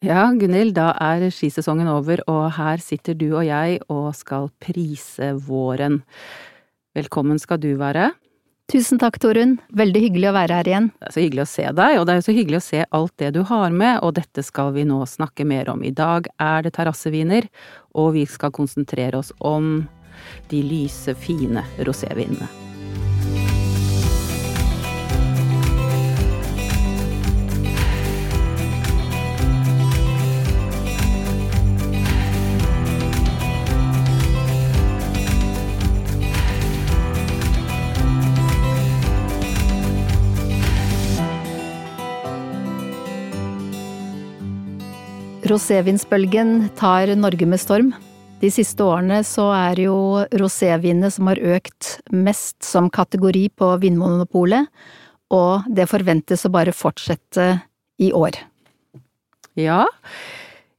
[0.00, 5.34] Ja, Gunhild, da er skisesongen over, og her sitter du og jeg og skal prise
[5.44, 5.98] våren.
[6.96, 8.06] Velkommen skal du være.
[8.72, 9.58] Tusen takk, Torunn.
[9.76, 10.88] Veldig hyggelig å være her igjen.
[10.96, 12.82] Det er så hyggelig å se deg, og det er jo så hyggelig å se
[13.00, 15.84] alt det du har med, og dette skal vi nå snakke mer om.
[15.84, 17.50] I dag er det terrasseviner,
[17.92, 19.82] og vi skal konsentrere oss om
[20.48, 22.69] de lyse, fine rosévinene.
[45.50, 47.88] Rosévinsbølgen tar Norge med storm.
[48.38, 49.96] De siste årene så er jo
[50.38, 54.68] rosévinene som har økt mest som kategori på Vinmonopolet,
[55.34, 57.48] og det forventes å bare fortsette
[57.98, 58.38] i år.
[59.58, 59.88] Ja,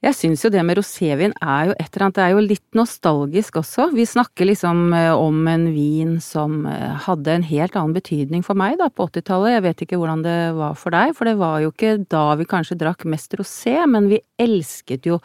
[0.01, 2.77] jeg syns jo det med rosévin er jo et eller annet, det er jo litt
[2.77, 3.91] nostalgisk også.
[3.93, 8.57] Vi snakker liksom eh, om en vin som eh, hadde en helt annen betydning for
[8.57, 9.53] meg da på 80-tallet.
[9.59, 12.49] Jeg vet ikke hvordan det var for deg, for det var jo ikke da vi
[12.49, 15.20] kanskje drakk mest rosé, men vi elsket jo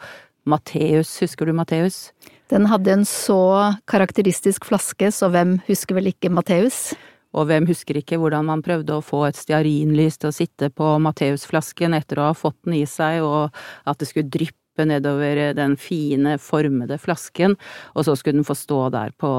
[0.45, 1.15] Matteus.
[1.25, 2.11] Husker du Matteus?
[2.53, 3.41] Den hadde en så
[3.89, 6.91] karakteristisk flaske, så hvem husker vel ikke Matteus?
[7.33, 10.93] Og hvem husker ikke hvordan man prøvde å få et stearinlys til å sitte på
[11.03, 13.49] Matteusflasken etter å ha fått den i seg, og
[13.89, 17.55] at det skulle dryppe nedover den fine, formede flasken,
[17.95, 19.31] og så skulle den få stå der på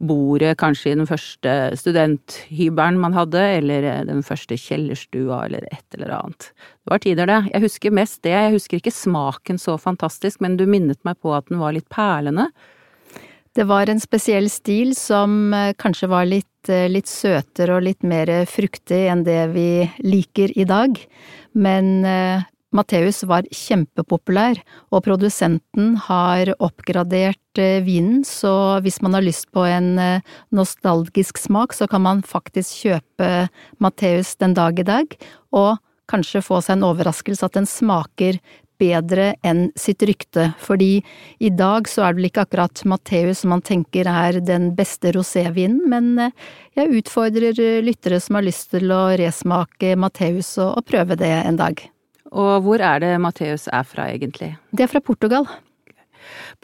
[0.00, 6.16] bordet, kanskje i den første studenthybelen man hadde, eller den første kjellerstua, eller et eller
[6.16, 6.50] annet.
[6.56, 7.42] Det var tider, det.
[7.52, 11.36] Jeg husker mest det, jeg husker ikke smaken så fantastisk, men du minnet meg på
[11.36, 12.48] at den var litt perlende.
[13.58, 18.04] Det var en spesiell stil som eh, kanskje var litt, eh, litt søtere og litt
[18.06, 19.70] mer fruktig enn det vi
[20.04, 21.00] liker i dag,
[21.58, 24.60] men eh, Matteus var kjempepopulær,
[24.92, 31.40] og produsenten har oppgradert eh, vinen, så hvis man har lyst på en eh, nostalgisk
[31.40, 33.48] smak, så kan man faktisk kjøpe
[33.80, 35.16] Matteus den dag i dag,
[35.56, 35.78] og
[36.12, 38.40] kanskje få seg en overraskelse at den smaker
[38.78, 41.00] bedre enn sitt rykte, fordi
[41.42, 45.16] i dag så er det vel ikke akkurat Matteus som man tenker er den beste
[45.16, 50.92] rosévinen, men eh, jeg utfordrer lyttere som har lyst til å resmake Matteus og, og
[50.92, 51.88] prøve det en dag.
[52.32, 54.54] Og hvor er det Matteus er fra, egentlig?
[54.72, 55.48] Det er fra Portugal.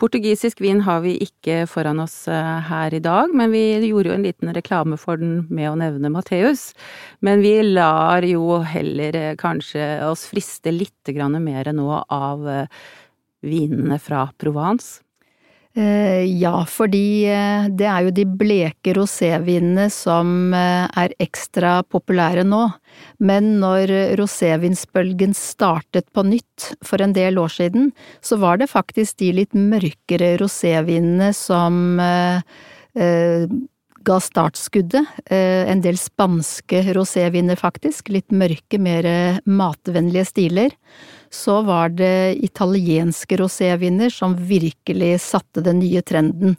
[0.01, 4.17] Portugisisk vin har vi ikke foran oss eh, her i dag, men vi gjorde jo
[4.17, 6.73] en liten reklame for den med å nevne Matteus.
[7.25, 12.85] Men vi lar jo heller eh, kanskje oss friste litt mer nå av eh,
[13.45, 15.04] vinene fra Provence.
[15.75, 22.45] Eh, ja, fordi eh, det er jo de bleke rosévinene som eh, er ekstra populære
[22.47, 22.69] nå.
[23.19, 23.91] Men når
[24.21, 27.91] rosévinsbølgen startet på nytt for en del år siden,
[28.23, 31.99] så var det faktisk de litt mørkere rosévinene som
[34.05, 35.09] ga startskuddet.
[35.33, 38.11] En del spanske roséviner, faktisk.
[38.13, 39.09] Litt mørke, mer
[39.49, 40.77] matvennlige stiler
[41.35, 46.57] så var det italienske roséviner som virkelig satte den nye trenden.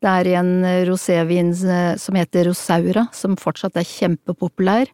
[0.00, 0.52] Det er en
[0.88, 4.90] rosévin eh, som heter Rosaura, som fortsatt er kjempepopulær.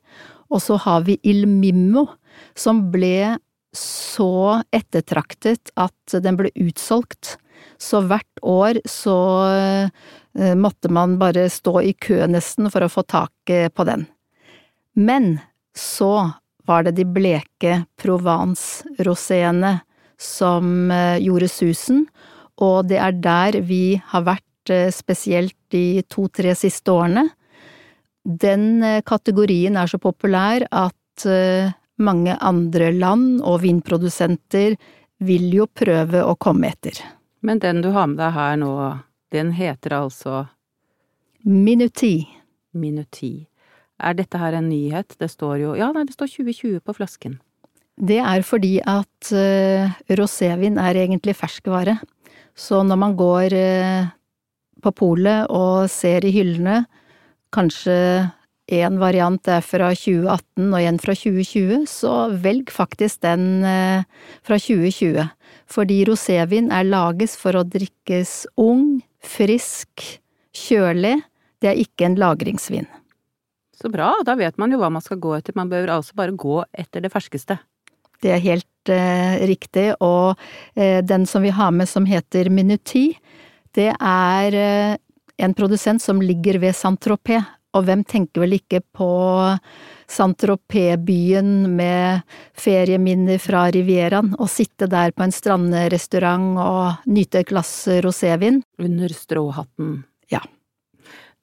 [0.51, 2.07] Og så har vi Il Mimmo,
[2.59, 3.37] som ble
[3.77, 7.37] så ettertraktet at den ble utsolgt.
[7.79, 9.19] Så hvert år så
[9.51, 14.05] eh, måtte man bare stå i kø nesten for å få tak på den.
[14.95, 15.41] Men
[15.75, 16.31] så
[16.71, 19.81] var det de bleke Provence-roséene
[20.21, 22.05] som eh, gjorde susen,
[22.61, 27.27] og det er der vi har vært eh, spesielt de to–tre siste årene.
[28.23, 30.97] Den eh, kategorien er så populær at
[32.01, 34.79] mange andre land og vinprodusenter
[35.21, 36.97] vil jo prøve å komme etter.
[37.45, 38.71] Men den du har med deg her nå,
[39.33, 40.47] den heter altså
[41.45, 42.29] Minuti.
[42.73, 43.47] Minuti.
[44.01, 45.17] Er dette her en nyhet?
[45.21, 47.39] Det står jo Ja, nei, det står 2020 på flasken.
[48.01, 51.99] Det er fordi at uh, rosévin er egentlig ferskvare.
[52.57, 54.09] Så når man går uh,
[54.81, 56.85] på polet og ser i hyllene,
[57.53, 58.31] kanskje
[58.71, 64.07] én variant er fra 2018 og en fra 2020, så velg faktisk den uh,
[64.47, 65.29] fra 2020.
[65.71, 70.05] Fordi rosévin er lages for å drikkes ung, frisk,
[70.57, 71.19] kjølig.
[71.61, 72.89] Det er ikke en lagringsvin.
[73.81, 75.57] Så bra, da vet man jo hva man skal gå etter.
[75.57, 77.57] Man bør altså bare gå etter det ferskeste.
[78.21, 80.37] Det er helt eh, riktig, og
[80.77, 83.15] eh, den som vi har med som heter Minuti,
[83.77, 84.99] det er eh,
[85.41, 87.47] en produsent som ligger ved Saint-Tropez,
[87.77, 89.11] Og hvem tenker vel ikke på
[90.11, 92.25] Saint-Tropez-byen med
[92.59, 98.59] ferieminner fra Rivieraen, og sitte der på en strandrestaurant og nyte et glass rosévin?
[98.83, 100.01] Under stråhatten.
[100.35, 100.43] Ja.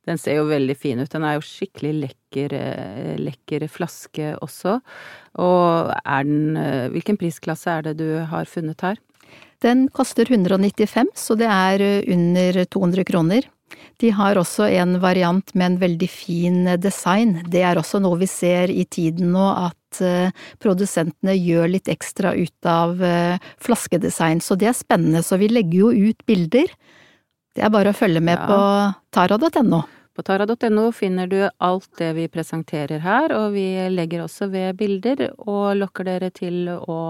[0.07, 1.11] Den ser jo veldig fin ut.
[1.11, 4.79] Den er jo skikkelig lekker, eh, lekker flaske også.
[5.43, 8.99] Og er den eh, Hvilken prisklasse er det du har funnet her?
[9.63, 11.81] Den koster 195, så det er
[12.13, 13.47] under 200 kroner.
[14.01, 17.39] De har også en variant med en veldig fin design.
[17.49, 22.35] Det er også noe vi ser i tiden nå, at eh, produsentene gjør litt ekstra
[22.37, 25.23] ut av eh, flaskedesign, så det er spennende.
[25.25, 26.69] Så vi legger jo ut bilder.
[27.57, 28.45] Det er bare å følge med ja.
[28.45, 28.59] på
[29.17, 29.81] tara.no.
[30.17, 35.27] På tara.no finner du alt det vi presenterer her, og vi legger også ved bilder
[35.37, 37.01] og lokker dere til å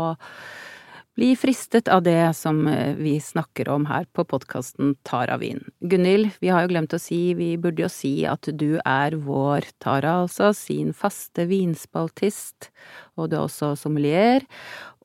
[1.18, 5.64] bli fristet av det som eh, vi snakker om her på podkasten Tara vin.
[5.82, 9.66] Gunhild, vi har jo glemt å si, vi burde jo si at du er vår
[9.82, 12.70] Tara, altså, sin faste vinspaltist,
[13.18, 14.46] og du er også sommelier,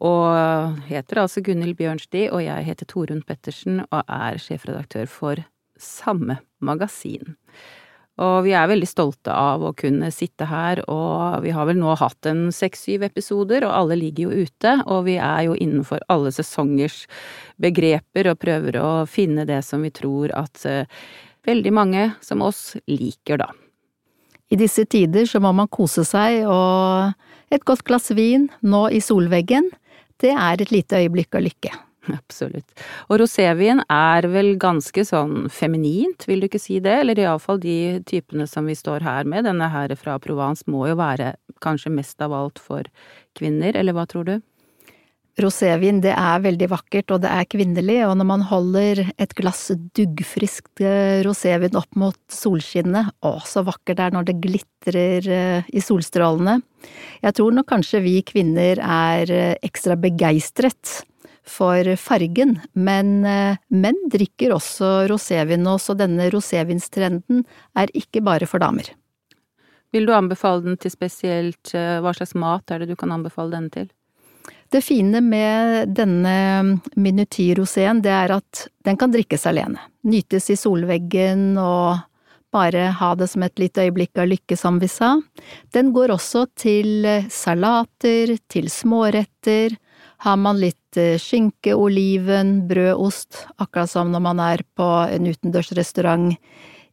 [0.04, 5.44] og heter altså Gunhild Bjørnsti, og jeg heter Torunn Pettersen og er sjefredaktør for
[5.80, 7.38] samme magasin.
[8.20, 11.94] Og vi er veldig stolte av å kunne sitte her, og vi har vel nå
[11.96, 16.32] hatt en seks-syv episoder, og alle ligger jo ute, og vi er jo innenfor alle
[16.34, 17.06] sesongers
[17.62, 20.84] begreper og prøver å finne det som vi tror at uh,
[21.48, 23.48] veldig mange som oss liker, da.
[24.52, 27.16] I disse tider så må man kose seg, og
[27.48, 29.72] et godt glass vin nå i solveggen,
[30.20, 31.72] det er et lite øyeblikk av lykke.
[32.18, 32.66] Absolutt.
[33.08, 36.96] Og rosévin er vel ganske sånn feminint, vil du ikke si det?
[37.04, 39.46] Eller iallfall de typene som vi står her med.
[39.46, 42.88] Denne her fra Provence må jo være kanskje mest av alt for
[43.38, 44.34] kvinner, eller hva tror du?
[45.40, 49.70] Rosévin, det er veldig vakkert, og det er kvinnelig, og når man holder et glass
[49.96, 55.70] duggfriskt eh, rosévin opp mot solskinnet, å, så vakkert det er når det glitrer eh,
[55.72, 56.58] i solstrålene.
[57.24, 60.98] Jeg tror nok kanskje vi kvinner er eh, ekstra begeistret
[61.44, 67.42] for fargen, men eh, menn drikker også rosévin nå, så denne rosévinstrenden
[67.78, 68.92] er ikke bare for damer.
[69.92, 73.56] Vil du anbefale den til spesielt eh, hva slags mat er det du kan anbefale
[73.56, 73.90] denne til?
[74.72, 79.82] Det fine med denne minuty-roséen, det er at den kan drikkes alene.
[80.08, 82.00] Nytes i solveggen og
[82.52, 85.14] bare ha det som et lite øyeblikk av lykke, som vi sa.
[85.76, 89.76] Den går også til salater, til småretter,
[90.22, 95.26] har man litt eh, skinke, oliven, brød, ost, akkurat som når man er på en
[95.32, 96.36] utendørsrestaurant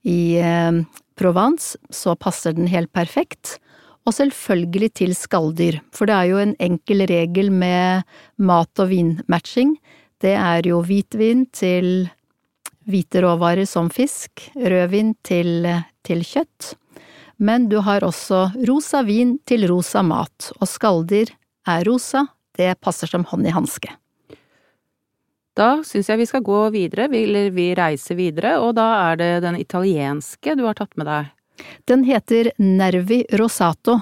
[0.10, 0.80] i eh,
[1.20, 3.58] Provence, så passer den helt perfekt.
[4.08, 8.08] Og selvfølgelig til skalldyr, for det er jo en enkel regel med
[8.42, 9.76] mat- og vinmatching.
[10.24, 12.08] Det er jo hvitvin til
[12.90, 15.68] hvite råvarer som fisk, rødvin til,
[16.08, 16.74] til kjøtt.
[17.38, 21.30] Men du har også rosa vin til rosa mat, og skalldyr
[21.70, 22.26] er rosa,
[22.60, 23.96] det passer som hånd i hanske.
[25.60, 29.34] Da syns jeg vi skal gå videre, eller vi reiser videre, og da er det
[29.44, 31.36] den italienske du har tatt med deg.
[31.90, 34.00] Den heter Nervi Rosato.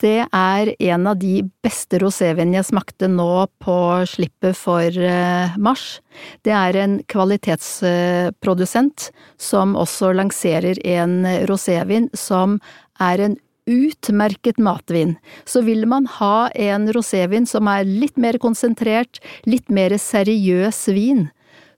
[0.00, 5.98] Det er en av de beste rosévinene jeg smakte nå på slippet for eh, mars.
[6.46, 9.10] Det er en kvalitetsprodusent
[9.40, 12.60] som også lanserer en rosévin som
[13.00, 13.36] er en
[13.70, 19.94] utmerket matvin, så vil man ha en rosévin som er litt mer konsentrert, litt mer
[19.98, 21.28] seriøs vin.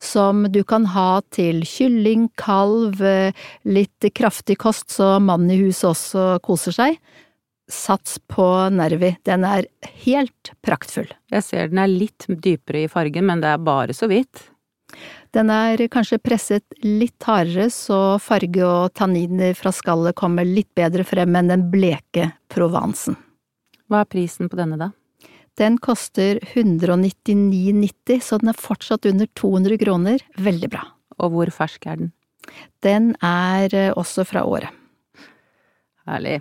[0.02, 2.98] Som du kan ha til kylling, kalv,
[3.62, 6.96] litt kraftig kost så mannen i huset også koser seg.
[7.70, 8.44] Sats på
[8.74, 9.68] Nervi, den er
[10.02, 11.06] helt praktfull.
[11.30, 14.48] Jeg ser den er litt dypere i fargen, men det er bare så vidt.
[15.32, 21.06] Den er kanskje presset litt hardere, så farge og tanniner fra skallet kommer litt bedre
[21.08, 23.16] frem enn den bleke provansen.
[23.88, 24.90] Hva er prisen på denne, da?
[25.60, 30.24] Den koster 199,90, så den er fortsatt under 200 kroner.
[30.36, 30.84] Veldig bra.
[31.20, 32.12] Og hvor fersk er den?
[32.84, 34.72] Den er eh, også fra året.
[36.08, 36.40] Herlig.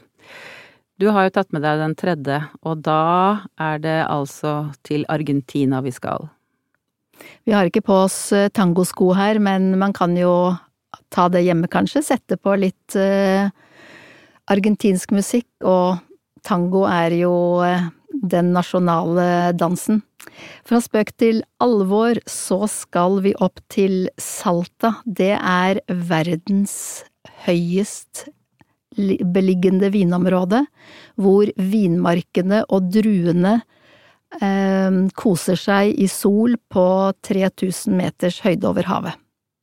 [0.99, 5.79] Du har jo tatt med deg den tredje, og da er det altså til Argentina
[5.85, 6.27] vi skal.
[7.47, 10.53] Vi har ikke på oss eh, tangosko her, men man kan jo
[11.11, 12.03] ta det hjemme, kanskje.
[12.05, 13.49] Sette på litt uh,
[14.51, 15.99] argentinsk musikk, og
[16.47, 17.89] tango er jo uh,
[18.21, 20.01] den nasjonale dansen.
[20.67, 24.95] Fra spøk til alvor så skal vi opp til Salta.
[25.05, 26.75] Det er verdens
[27.47, 28.27] høyest
[29.33, 30.65] beliggende vinområde,
[31.15, 33.67] hvor vinmarkene og druene eh,
[35.17, 36.85] koser seg i sol på
[37.27, 39.17] 3000 meters høyde over havet.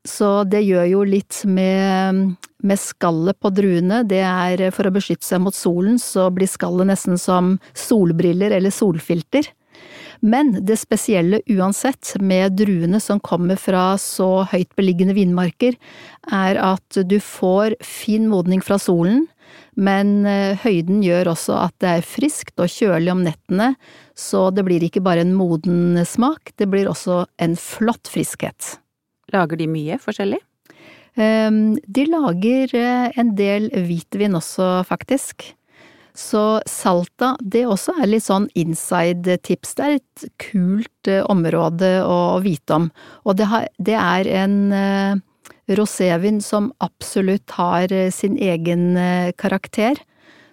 [0.09, 4.03] Så det gjør jo litt med, med skallet på druene.
[4.09, 8.73] Det er for å beskytte seg mot solen, så blir skallet nesten som solbriller eller
[8.75, 9.51] solfilter.
[10.21, 15.77] Men det spesielle uansett med druene som kommer fra så høyt beliggende vindmarker,
[16.33, 19.27] er at du får fin modning fra solen,
[19.79, 23.73] men eh, høyden gjør også at det er friskt og kjølig om nettene,
[24.19, 28.77] så det blir ikke bare en moden smak, det blir også en flott friskhet.
[29.35, 30.41] Lager de mye forskjellig?
[31.19, 35.53] Ehm, de lager eh, en del hvitvin også, faktisk.
[36.19, 39.77] Så Salta, det også er litt sånn inside-tips.
[39.79, 42.89] Det er et kult eh, område å vite om.
[43.23, 43.47] Og det,
[43.95, 45.21] er en eh,
[45.79, 48.99] rosévin som absolutt har sin egen
[49.39, 50.01] karakter.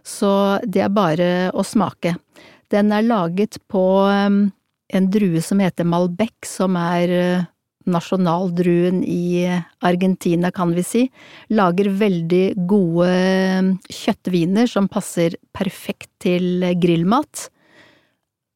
[0.06, 0.30] Så
[0.70, 2.14] det er bare å smake.
[2.70, 7.46] Den er laget på en drue som heter Malbec, som er
[7.90, 9.46] nasjonaldruen i
[9.86, 11.04] Argentina, kan vi si,
[11.54, 17.50] lager veldig gode eh, kjøttviner som passer perfekt til grillmat.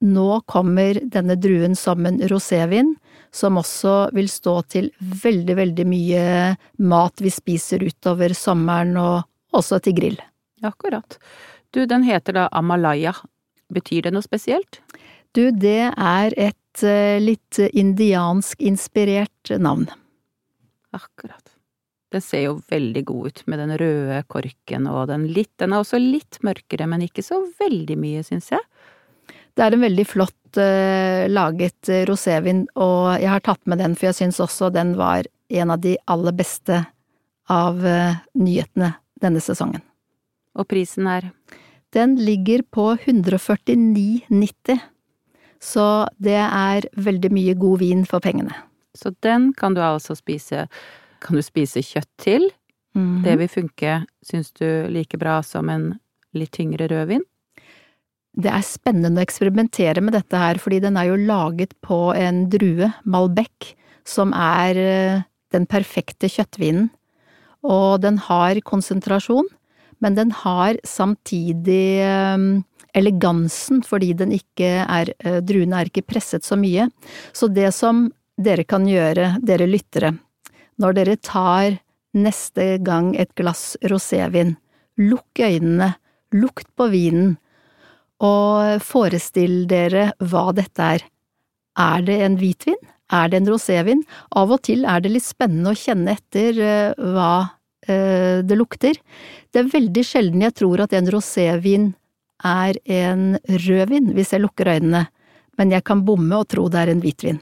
[0.05, 2.93] Nå kommer denne druen som en rosévin,
[3.31, 6.23] som også vil stå til veldig, veldig mye
[6.89, 10.19] mat vi spiser utover sommeren og også til grill.
[10.65, 11.19] Akkurat.
[11.71, 13.13] Du, den heter da Amalaya.
[13.69, 14.81] Betyr det noe spesielt?
[15.37, 19.87] Du, det er et Eh, litt indiansk-inspirert navn.
[20.91, 21.55] Akkurat.
[22.11, 25.83] Den ser jo veldig god ut med den røde korken og den litt Den er
[25.83, 28.63] også litt mørkere, men ikke så veldig mye, syns jeg.
[29.53, 34.09] Det er en veldig flott uh, laget rosévin, og jeg har tatt med den, for
[34.09, 36.79] jeg syns også den var en av de aller beste
[37.49, 39.83] av uh, nyhetene denne sesongen.
[40.57, 41.29] Og prisen er?
[41.93, 44.79] Den ligger på 149,90.
[45.59, 48.55] Så det er veldig mye god vin for pengene.
[48.95, 50.67] Så den kan du altså spise
[51.19, 52.49] Kan du spise kjøtt til?
[52.95, 53.23] Mm -hmm.
[53.23, 55.99] Det vil funke, syns du, like bra som en
[56.33, 57.21] litt tyngre rødvin?
[58.37, 62.49] Det er spennende å eksperimentere med dette her, fordi den er jo laget på en
[62.49, 63.75] drue, Malbec,
[64.05, 66.89] som er eh, den perfekte kjøttvinen.
[67.63, 69.47] Og den har konsentrasjon,
[69.99, 72.37] men den har samtidig eh,
[72.97, 76.89] elegansen fordi den ikke er, eh, druene er ikke presset så mye.
[77.33, 78.07] Så det som
[78.39, 80.13] dere kan gjøre, dere lyttere,
[80.79, 81.79] når dere tar
[82.15, 84.55] neste gang et glass rosévin,
[84.97, 85.95] lukk øynene,
[86.33, 87.37] lukt på vinen,
[88.19, 91.05] og forestill dere hva dette er.
[91.79, 92.79] Er det en hvitvin?
[93.11, 94.03] Er det en rosévin?
[94.35, 97.31] Av og til er det litt spennende å kjenne etter eh, hva
[97.87, 98.99] eh, det lukter.
[99.49, 101.93] Det er veldig sjelden jeg tror at en rosévin
[102.45, 105.05] er en rødvin hvis jeg lukker øynene,
[105.59, 107.41] men jeg kan bomme og tro det er en hvitvin.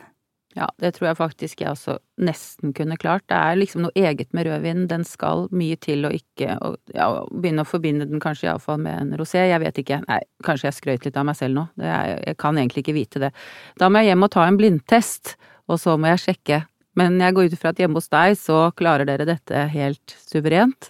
[0.57, 3.27] Ja, det tror jeg faktisk jeg også nesten kunne klart.
[3.29, 4.87] Det er liksom noe eget med rødvin.
[4.89, 9.03] Den skal mye til å ikke og, ja, begynne å forbinde den kanskje iallfall med
[9.03, 9.43] en rosé.
[9.51, 9.99] Jeg vet ikke.
[10.07, 11.67] Nei, kanskje jeg skrøt litt av meg selv nå.
[11.77, 13.31] Er, jeg kan egentlig ikke vite det.
[13.77, 15.35] Da må jeg hjem og ta en blindtest,
[15.69, 16.61] og så må jeg sjekke.
[16.97, 20.89] Men jeg går ut ifra at hjemme hos deg så klarer dere dette helt suverent.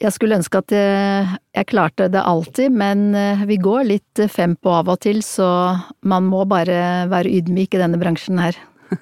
[0.00, 4.72] Jeg skulle ønske at jeg klarte det alltid, men eh, vi går litt fem på
[4.74, 5.46] av og til, så
[6.02, 8.58] man må bare være ydmyk i denne bransjen her.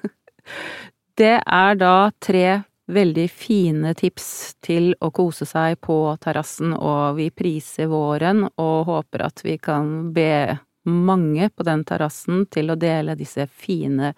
[1.17, 2.61] Det er da tre
[2.93, 4.27] veldig fine tips
[4.63, 10.11] til å kose seg på terrassen, og vi priser våren og håper at vi kan
[10.13, 10.57] be
[10.89, 14.13] mange på den terrassen til å dele disse fine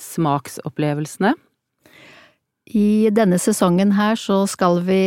[0.00, 1.34] smaksopplevelsene.
[2.64, 5.00] I denne sesongen her så skal vi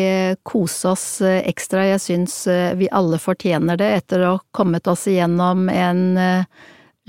[0.45, 4.85] kose oss eh, ekstra, jeg syns eh, vi alle fortjener det etter å ha kommet
[4.87, 6.45] oss igjennom en eh,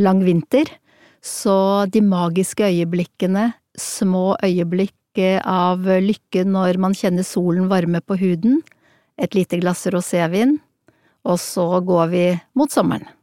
[0.00, 0.70] lang vinter.
[1.20, 8.60] Så de magiske øyeblikkene, små øyeblikk av lykke når man kjenner solen varme på huden,
[9.18, 10.60] et lite glass rosévin,
[11.26, 12.24] og så går vi
[12.54, 13.17] mot sommeren.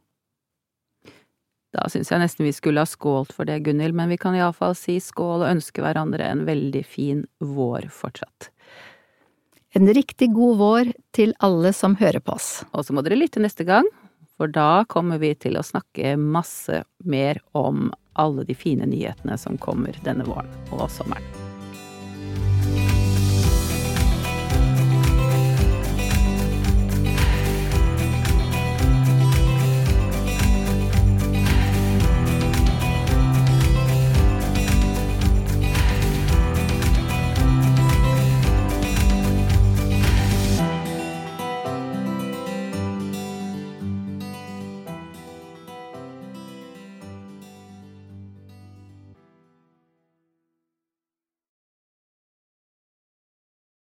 [1.76, 4.72] Da syns jeg nesten vi skulle ha skålt for det, Gunhild, men vi kan iallfall
[4.78, 8.50] si skål og ønske hverandre en veldig fin vår fortsatt.
[9.76, 12.64] En riktig god vår til alle som hører på oss.
[12.72, 13.84] Og så må dere lytte neste gang,
[14.36, 19.60] for da kommer vi til å snakke masse mer om alle de fine nyhetene som
[19.60, 21.45] kommer denne våren og sommeren.